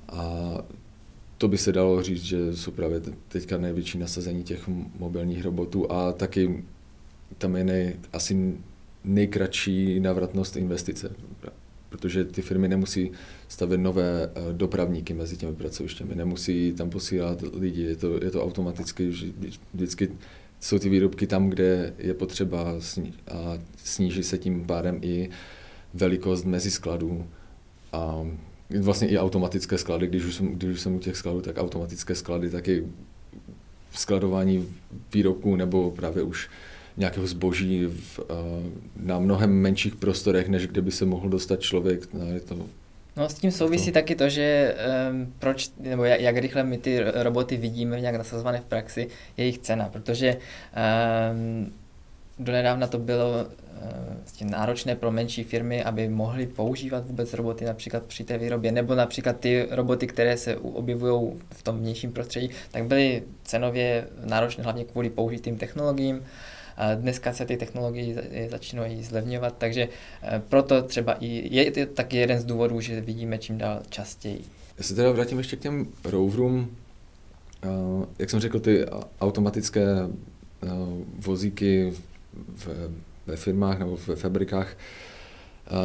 A 0.10 0.54
to 1.38 1.48
by 1.48 1.58
se 1.58 1.72
dalo 1.72 2.04
říct, 2.04 2.24
že 2.24 2.56
jsou 2.56 2.72
právě 2.72 3.02
teďka 3.28 3.58
největší 3.58 3.98
nasazení 3.98 4.44
těch 4.44 4.68
mobilních 5.00 5.44
robotů 5.44 5.92
a 5.92 6.12
taky 6.12 6.64
tam 7.38 7.56
je 7.56 7.64
nej, 7.64 7.96
asi 8.14 8.54
nejkratší 9.04 10.00
návratnost 10.00 10.58
investice, 10.58 11.16
protože 11.90 12.26
ty 12.26 12.42
firmy 12.42 12.68
nemusí 12.68 13.12
stavět 13.48 13.78
nové 13.78 14.32
eh, 14.36 14.54
dopravníky 14.54 15.14
mezi 15.14 15.38
těmi 15.38 15.56
pracovištěmi, 15.56 16.16
nemusí 16.16 16.74
tam 16.74 16.90
posílat 16.90 17.44
lidi, 17.54 17.82
je 17.82 17.96
to, 17.96 18.24
je 18.24 18.32
to 18.32 18.44
automaticky, 18.44 19.14
vždycky 19.74 20.10
jsou 20.60 20.80
ty 20.80 20.90
výrobky 20.90 21.28
tam, 21.28 21.50
kde 21.50 21.94
je 21.98 22.14
potřeba 22.14 22.76
a 23.32 23.58
sníží 23.78 24.24
se 24.24 24.38
tím 24.38 24.66
pádem 24.66 25.00
i 25.02 25.30
velikost 25.94 26.46
mezi 26.46 26.72
skladů 26.72 27.26
a 27.94 28.28
vlastně 28.80 29.08
i 29.08 29.18
automatické 29.18 29.78
sklady, 29.78 30.08
když 30.08 30.26
už 30.26 30.36
jsem, 30.36 30.48
když 30.48 30.76
už 30.76 30.82
jsem 30.82 30.96
u 30.96 31.00
těch 31.00 31.18
skladů, 31.18 31.42
tak 31.42 31.58
automatické 31.58 32.16
sklady, 32.16 32.50
taky 32.50 32.88
skladování 33.92 34.68
výrobků 35.14 35.56
nebo 35.56 35.92
právě 35.92 36.24
už 36.24 36.50
nějakého 36.98 37.28
zboží 37.28 37.86
v, 37.86 38.20
uh, 38.20 38.26
na 38.96 39.20
mnohem 39.20 39.52
menších 39.52 39.96
prostorech, 39.96 40.50
než 40.50 40.68
kde 40.68 40.82
by 40.82 40.92
se 40.92 41.06
mohl 41.06 41.30
dostat 41.30 41.60
člověk. 41.62 42.14
No, 42.14 42.26
je 42.34 42.40
to, 42.40 42.58
No 43.18 43.30
s 43.30 43.34
tím 43.34 43.52
souvisí 43.52 43.86
to. 43.86 43.94
taky 43.94 44.16
to, 44.16 44.30
že 44.30 44.76
um, 45.12 45.34
proč, 45.40 45.70
nebo 45.80 46.04
jak, 46.04 46.22
jak 46.22 46.38
rychle 46.38 46.64
my 46.64 46.78
ty 46.78 47.00
roboty 47.14 47.58
vidíme 47.58 48.02
nějak 48.02 48.16
nasazované 48.16 48.60
v 48.62 48.66
praxi, 48.66 49.02
je 49.38 49.44
jejich 49.44 49.58
cena, 49.60 49.90
protože 49.90 50.38
um, 51.32 51.74
donedávna 52.40 52.88
to 52.88 52.98
bylo 53.00 53.46
uh, 54.42 54.50
náročné 54.50 54.96
pro 54.96 55.12
menší 55.12 55.44
firmy, 55.44 55.84
aby 55.84 56.10
mohly 56.10 56.48
používat 56.48 57.06
vůbec 57.08 57.34
roboty 57.34 57.66
například 57.66 58.04
při 58.04 58.24
té 58.24 58.38
výrobě, 58.38 58.72
nebo 58.72 58.96
například 58.96 59.40
ty 59.40 59.68
roboty, 59.72 60.08
které 60.08 60.38
se 60.38 60.58
objevují 60.58 61.32
v 61.52 61.64
tom 61.64 61.78
vnějším 61.80 62.12
prostředí, 62.12 62.50
tak 62.72 62.86
byly 62.86 63.24
cenově 63.44 64.08
náročné 64.26 64.64
hlavně 64.64 64.86
kvůli 64.86 65.10
použitým 65.10 65.58
technologiím. 65.58 66.22
Dneska 66.96 67.34
se 67.34 67.46
ty 67.46 67.58
technologie 67.58 68.24
začínají 68.52 69.04
zlevňovat, 69.04 69.56
takže 69.58 69.90
eh, 70.24 70.42
proto 70.50 70.82
třeba 70.82 71.14
i 71.20 71.56
je 71.56 71.72
to 71.72 71.86
taky 71.86 72.18
jeden 72.18 72.40
z 72.40 72.46
důvodů, 72.46 72.82
že 72.82 73.02
vidíme 73.02 73.38
čím 73.38 73.58
dál 73.58 73.82
častěji. 73.90 74.42
Já 74.78 74.84
se 74.84 74.96
teda 74.96 75.12
vrátím 75.12 75.38
ještě 75.38 75.56
k 75.56 75.60
těm 75.60 75.88
roverům. 76.04 76.78
Eh, 77.64 77.68
jak 78.20 78.30
jsem 78.30 78.40
řekl, 78.40 78.60
ty 78.60 78.86
automatické 79.22 79.86
eh, 80.64 80.68
vozíky 81.20 81.94
ve 83.28 83.36
firmách 83.36 83.80
nebo 83.80 83.98
ve 84.08 84.16
fabrikách, 84.16 84.78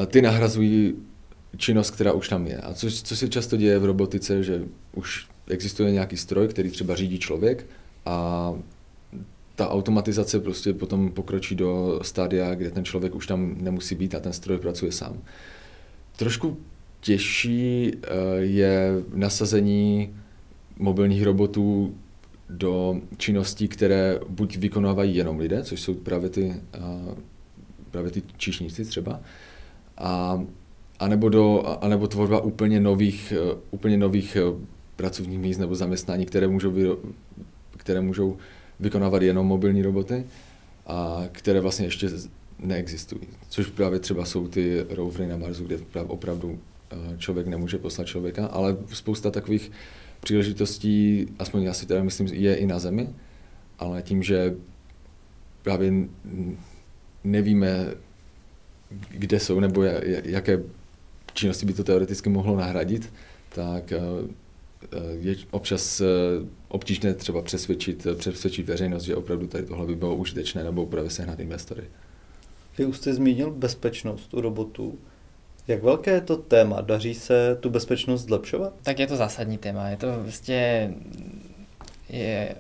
ty 0.07 0.23
nahrazují 0.23 0.95
činnost, 1.57 1.90
která 1.90 2.12
už 2.12 2.28
tam 2.28 2.47
je. 2.47 2.57
A 2.57 2.75
co, 2.75 2.90
co 2.90 3.16
se 3.16 3.28
často 3.28 3.57
děje 3.57 3.78
v 3.78 3.85
robotice, 3.85 4.42
že 4.42 4.62
už 4.95 5.28
existuje 5.49 5.92
nějaký 5.92 6.16
stroj, 6.16 6.49
který 6.49 6.71
třeba 6.71 6.95
řídí 6.95 7.18
člověk 7.18 7.66
a 8.07 8.54
ta 9.59 9.71
automatizace 9.71 10.41
prostě 10.41 10.73
potom 10.73 11.11
pokročí 11.11 11.55
do 11.55 12.00
stádia, 12.03 12.55
kde 12.55 12.71
ten 12.71 12.85
člověk 12.85 13.15
už 13.15 13.27
tam 13.27 13.55
nemusí 13.61 13.95
být 13.95 14.15
a 14.15 14.21
ten 14.21 14.33
stroj 14.33 14.59
pracuje 14.59 14.93
sám. 14.93 15.19
Trošku 16.17 16.57
těžší 17.00 17.93
eh, 17.93 18.09
je 18.38 18.93
nasazení 19.15 20.15
mobilních 20.79 21.23
robotů 21.23 21.95
do 22.50 23.00
činností, 23.17 23.69
které 23.69 24.21
buď 24.29 24.57
vykonávají 24.57 25.17
jenom 25.17 25.38
lidé, 25.38 25.62
což 25.62 25.81
jsou 25.81 25.95
právě 25.95 26.31
ty, 26.31 26.55
eh, 26.75 27.15
právě 27.91 28.11
ty 28.11 28.23
číšníci 28.37 28.85
třeba, 28.85 29.21
a, 29.97 30.43
anebo, 30.99 31.29
do, 31.29 31.62
anebo 31.81 32.07
tvorba 32.09 32.41
úplně 32.41 32.81
nových, 32.81 33.33
eh, 33.37 33.57
úplně 33.71 33.97
nových 33.97 34.37
pracovních 34.97 35.38
míst 35.38 35.59
nebo 35.59 35.75
zaměstnání, 35.75 36.27
které 36.27 36.49
můžou, 36.49 36.73
které 37.77 38.00
můžou 38.00 38.37
vykonávat 38.81 39.23
jenom 39.23 39.47
mobilní 39.47 39.83
roboty, 39.83 40.25
a 40.87 41.25
které 41.33 41.61
vlastně 41.61 41.87
ještě 41.87 42.09
neexistují. 42.59 43.23
Což 43.49 43.67
právě 43.67 43.99
třeba 43.99 44.25
jsou 44.25 44.49
ty 44.49 44.87
rovery 44.91 45.27
na 45.27 45.37
Marsu, 45.37 45.65
kde 45.65 45.79
opravdu 46.07 46.59
eh, 46.91 47.19
člověk 47.19 47.47
nemůže 47.47 47.79
poslat 47.79 48.07
člověka, 48.07 48.47
ale 48.47 48.77
spousta 48.93 49.31
takových 49.31 49.73
příležitostí, 50.21 51.27
aspoň 51.39 51.63
já 51.63 51.73
si 51.73 51.87
teda 51.87 52.03
myslím, 52.03 52.27
je 52.27 52.55
i 52.55 52.67
na 52.67 52.79
Zemi, 52.79 53.09
ale 53.79 54.03
tím, 54.03 54.23
že 54.23 54.55
právě 55.63 55.93
nevíme, 57.25 57.87
kde 59.11 59.41
jsou 59.41 59.61
nebo 59.61 59.83
jaké 60.25 60.63
činnosti 61.35 61.67
by 61.67 61.73
to 61.73 61.85
teoreticky 61.85 62.29
mohlo 62.29 62.57
nahradit, 62.57 63.13
tak 63.55 63.93
eh, 63.93 63.99
je 65.21 65.37
občas 65.51 66.01
eh, 66.01 66.05
obtížné 66.69 67.15
třeba 67.15 67.43
přesvědčit, 67.43 68.07
eh, 68.07 68.15
přesvědčit 68.15 68.67
veřejnost, 68.67 69.03
že 69.03 69.17
opravdu 69.17 69.47
tady 69.47 69.67
tohle 69.67 69.87
by 69.87 69.95
bylo 69.95 70.17
užitečné 70.17 70.65
nebo 70.65 70.87
právě 70.87 71.11
sehnat 71.11 71.41
investory. 71.41 71.85
Vy 72.79 72.85
už 72.85 72.97
jste 72.97 73.15
zmínil 73.15 73.51
bezpečnost 73.51 74.35
u 74.35 74.41
robotů. 74.41 74.99
Jak 75.69 75.83
velké 75.83 76.11
je 76.11 76.21
to 76.21 76.37
téma? 76.37 76.81
Daří 76.81 77.15
se 77.15 77.57
tu 77.61 77.71
bezpečnost 77.71 78.23
zlepšovat? 78.23 78.73
Tak 78.83 78.99
je 78.99 79.07
to 79.07 79.17
zásadní 79.17 79.59
téma. 79.59 79.89
Je 79.89 79.97
to 79.97 80.07
vlastně 80.23 80.95
je, 82.09 82.55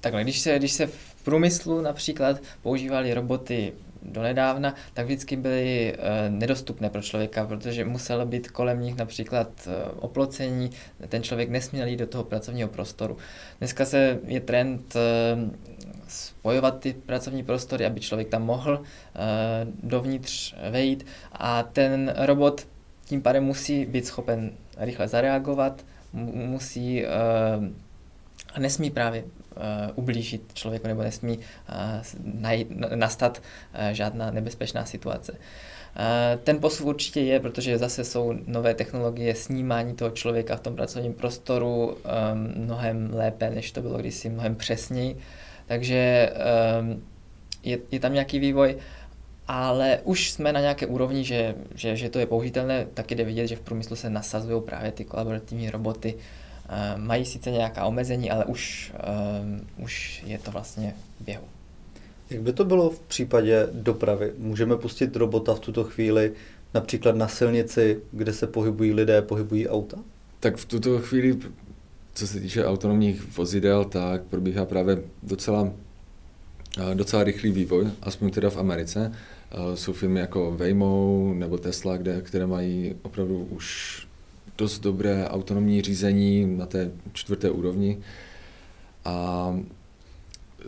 takhle, 0.00 0.22
když 0.22 0.40
se, 0.40 0.58
když 0.58 0.72
se 0.72 0.86
v 0.86 1.14
průmyslu 1.24 1.80
například 1.80 2.40
používali 2.62 3.14
roboty 3.14 3.72
donedávna, 4.02 4.74
tak 4.94 5.06
vždycky 5.06 5.36
byly 5.36 5.94
e, 5.94 6.30
nedostupné 6.30 6.90
pro 6.90 7.02
člověka, 7.02 7.46
protože 7.46 7.84
muselo 7.84 8.26
být 8.26 8.50
kolem 8.50 8.80
nich 8.80 8.96
například 8.96 9.48
e, 9.66 9.84
oplocení, 9.84 10.70
ten 11.08 11.22
člověk 11.22 11.50
nesměl 11.50 11.86
jít 11.86 11.96
do 11.96 12.06
toho 12.06 12.24
pracovního 12.24 12.68
prostoru. 12.68 13.16
Dneska 13.58 13.84
se 13.84 14.18
je 14.24 14.40
trend 14.40 14.96
e, 14.96 15.00
spojovat 16.08 16.80
ty 16.80 16.92
pracovní 16.92 17.42
prostory, 17.42 17.86
aby 17.86 18.00
člověk 18.00 18.28
tam 18.28 18.42
mohl 18.42 18.82
dovnitř 19.82 20.54
vejít 20.70 21.06
a 21.32 21.62
ten 21.62 22.14
robot 22.16 22.66
tím 23.04 23.22
pádem 23.22 23.44
musí 23.44 23.86
být 23.86 24.06
schopen 24.06 24.50
rychle 24.76 25.08
zareagovat, 25.08 25.84
musí 26.12 27.06
a 28.54 28.60
nesmí 28.60 28.90
právě 28.90 29.24
ublížit 29.94 30.54
člověku 30.54 30.86
nebo 30.88 31.02
nesmí 31.02 31.38
uh, 31.38 31.44
najít, 32.24 32.68
nastat 32.94 33.42
uh, 33.74 33.92
žádná 33.92 34.30
nebezpečná 34.30 34.84
situace. 34.84 35.32
Ten 36.44 36.60
posun 36.60 36.88
určitě 36.88 37.20
je, 37.20 37.40
protože 37.40 37.78
zase 37.78 38.04
jsou 38.04 38.34
nové 38.46 38.74
technologie 38.74 39.34
snímání 39.34 39.94
toho 39.94 40.10
člověka 40.10 40.56
v 40.56 40.60
tom 40.60 40.74
pracovním 40.76 41.12
prostoru 41.12 41.96
mnohem 42.56 43.10
lépe, 43.14 43.50
než 43.50 43.72
to 43.72 43.82
bylo 43.82 43.98
kdysi, 43.98 44.28
mnohem 44.28 44.54
přesněji. 44.54 45.18
Takže 45.66 46.32
je, 47.62 47.78
je 47.90 48.00
tam 48.00 48.12
nějaký 48.12 48.38
vývoj, 48.38 48.76
ale 49.48 50.00
už 50.04 50.30
jsme 50.30 50.52
na 50.52 50.60
nějaké 50.60 50.86
úrovni, 50.86 51.24
že, 51.24 51.54
že, 51.74 51.96
že 51.96 52.10
to 52.10 52.18
je 52.18 52.26
použitelné, 52.26 52.86
taky 52.94 53.14
jde 53.14 53.24
vidět, 53.24 53.46
že 53.46 53.56
v 53.56 53.60
průmyslu 53.60 53.96
se 53.96 54.10
nasazují 54.10 54.62
právě 54.62 54.92
ty 54.92 55.04
kolaborativní 55.04 55.70
roboty, 55.70 56.14
Eh, 56.14 56.41
mají 56.96 57.24
sice 57.24 57.50
nějaká 57.50 57.84
omezení, 57.84 58.30
ale 58.30 58.44
už, 58.44 58.92
um, 59.42 59.66
už 59.84 60.22
je 60.26 60.38
to 60.38 60.50
vlastně 60.50 60.94
v 61.20 61.24
běhu. 61.24 61.44
Jak 62.30 62.42
by 62.42 62.52
to 62.52 62.64
bylo 62.64 62.90
v 62.90 63.00
případě 63.00 63.68
dopravy? 63.72 64.32
Můžeme 64.38 64.76
pustit 64.76 65.16
robota 65.16 65.54
v 65.54 65.60
tuto 65.60 65.84
chvíli 65.84 66.32
například 66.74 67.16
na 67.16 67.28
silnici, 67.28 68.00
kde 68.12 68.32
se 68.32 68.46
pohybují 68.46 68.92
lidé, 68.92 69.22
pohybují 69.22 69.68
auta? 69.68 69.96
Tak 70.40 70.56
v 70.56 70.64
tuto 70.64 70.98
chvíli, 70.98 71.38
co 72.14 72.26
se 72.26 72.40
týče 72.40 72.66
autonomních 72.66 73.36
vozidel, 73.36 73.84
tak 73.84 74.22
probíhá 74.22 74.64
právě 74.64 75.02
docela, 75.22 75.72
eh, 76.78 76.94
docela 76.94 77.24
rychlý 77.24 77.52
vývoj, 77.52 77.90
aspoň 78.02 78.30
teda 78.30 78.50
v 78.50 78.56
Americe. 78.56 79.12
Jsou 79.74 79.92
firmy 79.92 80.20
jako 80.20 80.56
Waymo 80.56 81.32
nebo 81.34 81.58
Tesla, 81.58 81.96
kde, 81.96 82.20
které 82.20 82.46
mají 82.46 82.94
opravdu 83.02 83.46
už 83.50 83.98
dost 84.62 84.78
dobré 84.78 85.28
autonomní 85.28 85.82
řízení 85.82 86.46
na 86.56 86.66
té 86.66 86.90
čtvrté 87.12 87.50
úrovni. 87.50 87.98
A 89.04 89.14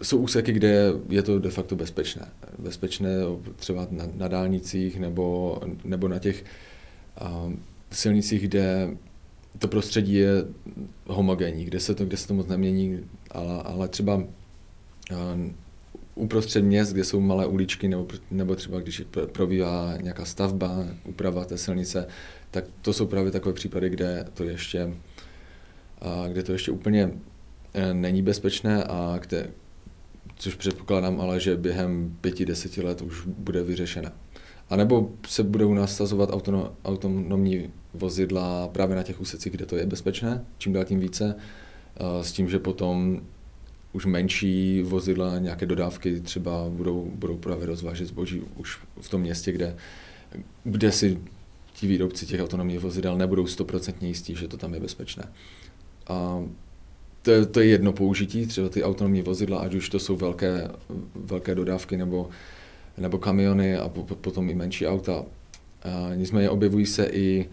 jsou 0.02 0.18
úseky, 0.18 0.52
kde 0.52 0.92
je 1.08 1.22
to 1.22 1.38
de 1.38 1.50
facto 1.50 1.76
bezpečné. 1.76 2.26
Bezpečné 2.58 3.10
třeba 3.56 3.86
na, 3.90 4.04
na 4.14 4.28
dálnicích 4.28 4.98
nebo, 5.00 5.60
nebo 5.84 6.08
na 6.08 6.18
těch 6.18 6.44
uh, 7.20 7.52
silnicích, 7.90 8.42
kde 8.48 8.96
to 9.58 9.68
prostředí 9.68 10.14
je 10.14 10.44
homogenní, 11.06 11.64
kde 11.64 11.80
se 11.80 11.94
to, 11.94 12.04
kde 12.04 12.16
se 12.16 12.28
to 12.28 12.34
moc 12.34 12.46
nemění, 12.46 13.00
ale, 13.30 13.62
ale 13.62 13.88
třeba 13.88 14.14
uh, 14.14 14.24
uprostřed 16.14 16.62
měst, 16.62 16.92
kde 16.92 17.04
jsou 17.04 17.20
malé 17.20 17.46
uličky, 17.46 17.88
nebo, 17.88 18.06
nebo 18.30 18.54
třeba 18.54 18.80
když 18.80 19.02
probíhá 19.32 19.96
nějaká 20.02 20.24
stavba, 20.24 20.86
úprava 21.04 21.44
té 21.44 21.58
silnice, 21.58 22.06
tak 22.54 22.64
to 22.82 22.92
jsou 22.92 23.06
právě 23.06 23.30
takové 23.30 23.52
případy, 23.52 23.90
kde 23.90 24.24
to 24.34 24.44
ještě, 24.44 24.94
kde 26.28 26.42
to 26.42 26.52
ještě 26.52 26.70
úplně 26.70 27.10
e, 27.74 27.94
není 27.94 28.22
bezpečné 28.22 28.84
a 28.84 29.18
kde, 29.20 29.50
což 30.36 30.54
předpokládám 30.54 31.20
ale, 31.20 31.40
že 31.40 31.56
během 31.56 32.16
pěti, 32.20 32.46
deseti 32.46 32.82
let 32.82 33.02
už 33.02 33.26
bude 33.26 33.62
vyřešené. 33.62 34.12
A 34.70 34.76
nebo 34.76 35.10
se 35.28 35.42
budou 35.42 35.74
nasazovat 35.74 36.30
autonomní 36.84 37.70
vozidla 37.94 38.68
právě 38.68 38.96
na 38.96 39.02
těch 39.02 39.20
úsecích, 39.20 39.52
kde 39.52 39.66
to 39.66 39.76
je 39.76 39.86
bezpečné, 39.86 40.44
čím 40.58 40.72
dál 40.72 40.84
tím 40.84 41.00
více. 41.00 41.34
s 42.22 42.32
tím, 42.32 42.48
že 42.48 42.58
potom 42.58 43.20
už 43.92 44.06
menší 44.06 44.82
vozidla, 44.82 45.38
nějaké 45.38 45.66
dodávky 45.66 46.20
třeba 46.20 46.68
budou, 46.68 47.10
budou 47.14 47.36
právě 47.36 47.66
rozvážet 47.66 48.08
zboží 48.08 48.42
už 48.56 48.78
v 49.00 49.08
tom 49.08 49.20
městě, 49.20 49.52
kde, 49.52 49.76
kde 50.64 50.92
si 50.92 51.18
ti 51.74 51.86
výrobci 51.86 52.26
těch 52.26 52.40
autonomních 52.40 52.80
vozidel 52.80 53.16
nebudou 53.16 53.46
stoprocentně 53.46 54.08
jistí, 54.08 54.34
že 54.34 54.48
to 54.48 54.56
tam 54.56 54.74
je 54.74 54.80
bezpečné. 54.80 55.32
A 56.06 56.42
to, 57.22 57.30
je, 57.30 57.46
to 57.46 57.60
je 57.60 57.66
jedno 57.66 57.92
použití, 57.92 58.46
třeba 58.46 58.68
ty 58.68 58.82
autonomní 58.82 59.22
vozidla, 59.22 59.58
ať 59.58 59.74
už 59.74 59.88
to 59.88 59.98
jsou 59.98 60.16
velké, 60.16 60.68
velké 61.14 61.54
dodávky 61.54 61.96
nebo, 61.96 62.28
nebo 62.98 63.18
kamiony 63.18 63.76
a 63.76 63.88
po, 63.88 64.02
potom 64.02 64.50
i 64.50 64.54
menší 64.54 64.86
auta. 64.86 65.24
A 65.82 66.14
nicméně 66.14 66.50
objevují 66.50 66.86
se 66.86 67.06
i 67.06 67.48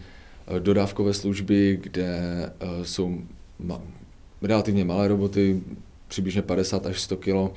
dodávkové 0.58 1.14
služby, 1.14 1.78
kde 1.82 2.20
uh, 2.62 2.84
jsou 2.84 3.18
ma, 3.58 3.82
relativně 4.42 4.84
malé 4.84 5.08
roboty, 5.08 5.62
přibližně 6.08 6.42
50 6.42 6.86
až 6.86 7.00
100 7.00 7.16
kg, 7.16 7.54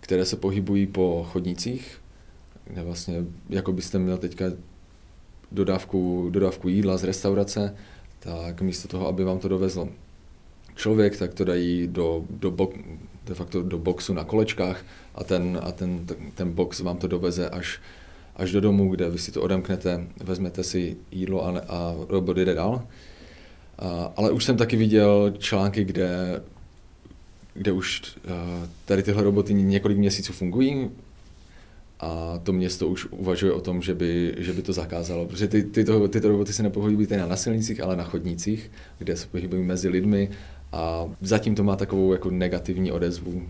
které 0.00 0.24
se 0.24 0.36
pohybují 0.36 0.86
po 0.86 1.26
chodnících, 1.32 2.00
kde 2.64 2.82
vlastně, 2.82 3.24
jako 3.48 3.72
byste 3.72 3.98
měl 3.98 4.18
teďka 4.18 4.44
dodávku, 5.52 6.28
dodávku 6.30 6.68
jídla 6.68 6.96
z 6.96 7.04
restaurace, 7.04 7.74
tak 8.18 8.62
místo 8.62 8.88
toho, 8.88 9.08
aby 9.08 9.24
vám 9.24 9.38
to 9.38 9.48
dovezl 9.48 9.88
člověk, 10.74 11.18
tak 11.18 11.34
to 11.34 11.44
dají 11.44 11.86
do, 11.86 12.24
do, 12.30 12.50
bo, 12.50 12.72
de 13.26 13.34
facto 13.34 13.62
do 13.62 13.78
boxu 13.78 14.14
na 14.14 14.24
kolečkách 14.24 14.84
a 15.14 15.24
ten, 15.24 15.60
a 15.62 15.72
ten, 15.72 16.06
ten 16.34 16.52
box 16.52 16.80
vám 16.80 16.96
to 16.96 17.08
doveze 17.08 17.48
až, 17.48 17.80
až 18.36 18.52
do 18.52 18.60
domu, 18.60 18.88
kde 18.90 19.10
vy 19.10 19.18
si 19.18 19.32
to 19.32 19.42
odemknete, 19.42 20.06
vezmete 20.24 20.62
si 20.62 20.96
jídlo 21.10 21.46
a, 21.46 21.58
a 21.68 21.94
robot 22.08 22.36
jde 22.36 22.54
dál. 22.54 22.82
A, 23.78 24.12
ale 24.16 24.30
už 24.30 24.44
jsem 24.44 24.56
taky 24.56 24.76
viděl 24.76 25.34
články, 25.38 25.84
kde 25.84 26.40
kde 27.58 27.72
už 27.72 28.02
eh, 28.24 28.68
tady 28.84 29.02
tyhle 29.02 29.22
roboty 29.22 29.54
několik 29.54 29.98
měsíců 29.98 30.32
fungují 30.32 30.90
a 32.00 32.40
to 32.42 32.52
město 32.52 32.88
už 32.88 33.06
uvažuje 33.06 33.52
o 33.52 33.60
tom, 33.60 33.82
že 33.82 33.94
by, 33.94 34.34
že 34.38 34.52
by 34.52 34.62
to 34.62 34.72
zakázalo, 34.72 35.26
protože 35.26 35.48
ty, 35.48 35.62
tyto, 35.62 36.08
tyto 36.08 36.28
roboty 36.28 36.52
se 36.52 36.62
nepohybují 36.62 37.08
na 37.28 37.36
silnicích, 37.36 37.82
ale 37.82 37.96
na 37.96 38.04
chodnících, 38.04 38.70
kde 38.98 39.16
se 39.16 39.26
pohybují 39.26 39.62
mezi 39.62 39.88
lidmi. 39.88 40.30
A 40.72 41.08
zatím 41.20 41.54
to 41.54 41.64
má 41.64 41.76
takovou 41.76 42.12
jako 42.12 42.30
negativní 42.30 42.92
odezvu. 42.92 43.42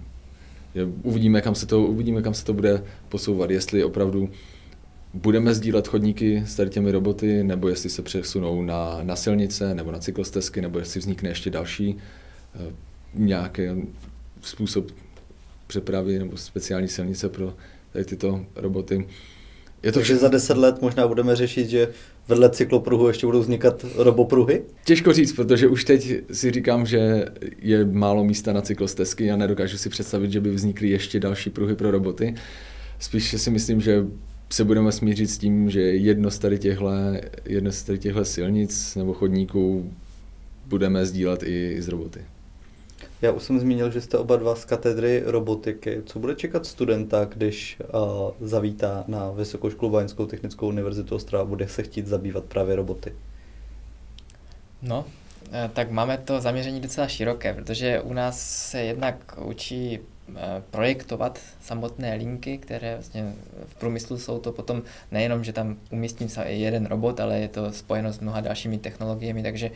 Že 0.75 0.85
uvidíme, 1.03 1.41
kam 1.41 1.55
se 1.55 1.67
to, 1.67 1.83
uvidíme, 1.83 2.23
kam 2.23 2.35
se 2.35 2.45
to 2.45 2.53
bude 2.55 2.83
posouvat, 3.09 3.51
jestli 3.51 3.85
opravdu 3.85 4.31
budeme 5.15 5.55
sdílet 5.55 5.89
chodníky 5.89 6.43
s 6.47 6.57
tady 6.57 6.71
těmi 6.71 6.91
roboty, 6.91 7.45
nebo 7.45 7.69
jestli 7.69 7.91
se 7.91 8.03
přesunou 8.03 8.63
na, 8.63 8.99
na 9.03 9.17
silnice, 9.17 9.75
nebo 9.75 9.93
na 9.93 9.99
cyklostezky, 9.99 10.61
nebo 10.61 10.79
jestli 10.79 11.01
vznikne 11.01 11.29
ještě 11.29 11.51
další 11.51 11.97
eh, 12.55 12.73
nějaký 13.15 13.63
způsob 14.41 14.91
přepravy 15.67 16.19
nebo 16.19 16.37
speciální 16.37 16.89
silnice 16.89 17.29
pro 17.29 17.55
tady 17.93 18.05
tyto 18.05 18.41
roboty. 18.57 19.07
Je 19.83 19.93
to 19.93 19.99
Takže 19.99 20.15
vše... 20.15 20.21
za 20.21 20.29
deset 20.29 20.57
let 20.57 20.83
možná 20.83 21.09
budeme 21.09 21.37
řešit, 21.37 21.69
že 21.69 21.89
vedle 22.29 22.51
cyklopruhu 22.51 23.09
ještě 23.09 23.27
budou 23.27 23.41
vznikat 23.41 23.85
robopruhy? 23.97 24.63
Těžko 24.85 25.13
říct, 25.13 25.33
protože 25.33 25.69
už 25.69 25.85
teď 25.85 26.15
si 26.33 26.51
říkám, 26.51 26.87
že 26.87 27.25
je 27.59 27.85
málo 27.85 28.25
místa 28.25 28.53
na 28.53 28.61
cyklostezky 28.61 29.31
a 29.31 29.37
nedokážu 29.37 29.79
si 29.79 29.89
představit, 29.89 30.33
že 30.33 30.41
by 30.41 30.51
vznikly 30.51 30.89
ještě 30.89 31.21
další 31.21 31.51
pruhy 31.51 31.75
pro 31.75 31.91
roboty. 31.91 32.35
Spíš 32.99 33.35
si 33.43 33.51
myslím, 33.51 33.81
že 33.81 34.07
se 34.51 34.65
budeme 34.65 34.93
smířit 34.93 35.31
s 35.31 35.39
tím, 35.39 35.71
že 35.71 35.81
jedno 35.81 36.31
z 36.31 36.39
tady 36.39 36.59
těchto, 36.59 36.91
jedno 37.45 37.73
z 37.73 37.83
tady 37.83 37.99
těchto 37.99 38.25
silnic 38.25 38.97
nebo 38.97 39.15
chodníků 39.15 39.93
budeme 40.67 41.07
sdílet 41.07 41.43
i, 41.43 41.73
i 41.77 41.83
z 41.83 41.89
roboty. 41.89 42.21
Já 43.23 43.33
už 43.33 43.43
jsem 43.43 43.61
zmínil, 43.61 43.91
že 43.91 44.01
jste 44.01 44.19
oba 44.19 44.37
dva 44.37 44.55
z 44.55 44.65
katedry 44.65 45.23
robotiky. 45.27 46.03
Co 46.07 46.19
bude 46.19 46.35
čekat 46.35 46.67
studenta, 46.67 47.25
když 47.25 47.77
uh, 47.81 48.49
zavítá 48.49 49.05
na 49.09 49.31
Vysokou 49.31 49.71
školu 49.71 49.93
Báňskou 49.93 50.27
technickou 50.27 50.69
univerzitu 50.69 51.15
Ostrava, 51.15 51.45
bude 51.45 51.69
se 51.69 51.83
chtít 51.83 52.07
zabývat 52.07 52.45
právě 52.45 52.77
roboty? 52.77 53.13
No, 54.83 55.05
eh, 55.53 55.71
tak 55.75 55.91
máme 55.91 56.19
to 56.19 56.41
zaměření 56.41 56.81
docela 56.81 57.09
široké, 57.09 57.55
protože 57.55 58.01
u 58.01 58.13
nás 58.13 58.41
se 58.71 58.81
jednak 58.81 59.39
učí 59.45 59.99
projektovat 60.71 61.39
samotné 61.61 62.15
linky, 62.15 62.59
které 62.59 62.95
vlastně 62.95 63.33
v 63.67 63.75
průmyslu 63.75 64.19
jsou 64.19 64.39
to 64.39 64.53
potom 64.53 64.83
nejenom, 65.11 65.45
že 65.45 65.53
tam 65.53 65.77
umístím 65.91 66.29
jeden 66.47 66.87
robot, 66.87 67.21
ale 67.21 67.39
je 67.39 67.49
to 67.49 67.73
spojeno 67.73 68.13
s 68.13 68.21
mnoha 68.21 68.41
dalšími 68.41 68.79
technologiemi, 68.79 69.43
takže 69.43 69.71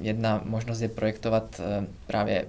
jedna 0.00 0.42
možnost 0.44 0.80
je 0.80 0.88
projektovat 0.88 1.60
právě 2.06 2.44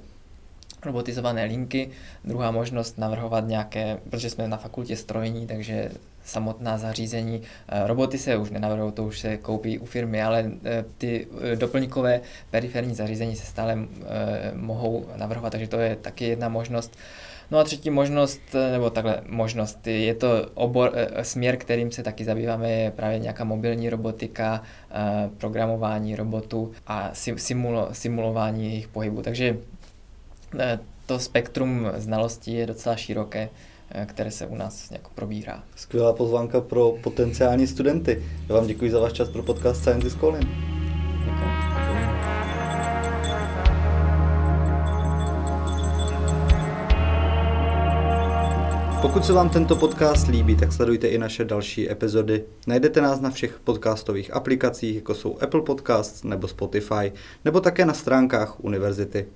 robotizované 0.85 1.43
linky, 1.43 1.89
druhá 2.23 2.51
možnost 2.51 2.97
navrhovat 2.97 3.47
nějaké, 3.47 3.97
protože 4.09 4.29
jsme 4.29 4.47
na 4.47 4.57
fakultě 4.57 4.95
strojní, 4.95 5.47
takže 5.47 5.91
samotná 6.27 6.77
zařízení. 6.77 7.41
Eh, 7.67 7.87
roboty 7.87 8.17
se 8.17 8.37
už 8.37 8.49
nenavrhují, 8.49 8.91
to 8.91 9.03
už 9.03 9.19
se 9.19 9.37
koupí 9.37 9.79
u 9.79 9.85
firmy, 9.85 10.23
ale 10.23 10.51
eh, 10.65 10.85
ty 10.97 11.27
eh, 11.53 11.55
doplňkové 11.55 12.21
periferní 12.51 12.95
zařízení 12.95 13.35
se 13.35 13.45
stále 13.45 13.77
mohou 14.53 15.05
navrhovat, 15.15 15.51
takže 15.51 15.67
to 15.67 15.79
je 15.79 15.95
taky 15.95 16.25
jedna 16.25 16.49
možnost. 16.49 16.97
No 17.51 17.59
a 17.59 17.63
třetí 17.63 17.89
možnost, 17.89 18.41
nebo 18.71 18.89
takhle 18.89 19.21
možnost, 19.27 19.87
je 19.87 20.15
to 20.15 20.27
obor, 20.53 20.93
směr, 21.21 21.57
kterým 21.57 21.91
se 21.91 22.03
taky 22.03 22.25
zabýváme, 22.25 22.71
je 22.71 22.91
právě 22.91 23.19
nějaká 23.19 23.43
mobilní 23.43 23.89
robotika, 23.89 24.63
programování 25.37 26.15
robotů 26.15 26.71
a 26.87 27.11
simulo, 27.13 27.89
simulování 27.91 28.65
jejich 28.65 28.87
pohybu. 28.87 29.21
Takže 29.21 29.57
to 31.05 31.19
spektrum 31.19 31.91
znalostí 31.97 32.53
je 32.53 32.65
docela 32.65 32.95
široké, 32.95 33.49
eh, 33.91 34.05
které 34.05 34.31
se 34.31 34.47
u 34.47 34.55
nás 34.55 34.91
jako 34.91 35.09
probírá. 35.15 35.63
Skvělá 35.75 36.13
pozvánka 36.13 36.61
pro 36.61 36.91
potenciální 37.03 37.67
studenty. 37.67 38.23
Já 38.49 38.55
vám 38.55 38.67
děkuji 38.67 38.91
za 38.91 38.99
váš 38.99 39.13
čas 39.13 39.29
pro 39.29 39.43
podcast 39.43 39.81
Science 39.81 40.07
is 40.07 40.15
Calling. 40.15 40.47
Pokud 49.01 49.25
se 49.25 49.33
vám 49.33 49.49
tento 49.49 49.75
podcast 49.75 50.27
líbí, 50.27 50.55
tak 50.55 50.73
sledujte 50.73 51.07
i 51.07 51.17
naše 51.17 51.45
další 51.45 51.91
epizody. 51.91 52.43
Najdete 52.67 53.01
nás 53.01 53.21
na 53.21 53.29
všech 53.29 53.59
podcastových 53.63 54.33
aplikacích, 54.33 54.95
jako 54.95 55.15
jsou 55.15 55.37
Apple 55.41 55.61
Podcasts 55.61 56.23
nebo 56.23 56.47
Spotify, 56.47 57.11
nebo 57.45 57.61
také 57.61 57.85
na 57.85 57.93
stránkách 57.93 58.63
univerzity. 58.63 59.27